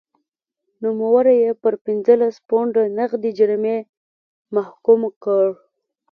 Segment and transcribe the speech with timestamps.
[0.83, 3.77] نوموړی یې پر پنځلس پونډه نغدي جریمې
[4.55, 5.45] محکوم کړ.